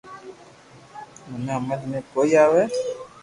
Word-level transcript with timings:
منو 1.29 1.53
ھمج 1.57 1.81
۾ 1.91 1.99
ڪوئي 2.13 2.31
آوي 2.43 2.63